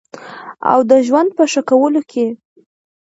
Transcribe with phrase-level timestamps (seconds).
[0.71, 2.25] او د ژوند په ښه کولو کې